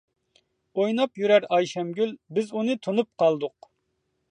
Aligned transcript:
ئويناپ 0.79 1.21
يۈرەر 1.23 1.45
ئايشەمگۈل، 1.57 2.15
بىز 2.39 2.51
ئۇنى 2.61 2.79
تونۇپ 2.87 3.13
قالدۇق. 3.25 3.73